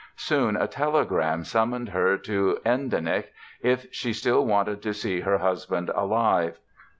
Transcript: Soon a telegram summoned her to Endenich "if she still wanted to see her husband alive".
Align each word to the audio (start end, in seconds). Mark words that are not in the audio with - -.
Soon 0.17 0.57
a 0.57 0.65
telegram 0.65 1.43
summoned 1.43 1.89
her 1.89 2.17
to 2.17 2.57
Endenich 2.65 3.27
"if 3.61 3.85
she 3.93 4.13
still 4.13 4.43
wanted 4.47 4.81
to 4.81 4.95
see 4.95 5.19
her 5.19 5.37
husband 5.37 5.91
alive". 5.93 6.57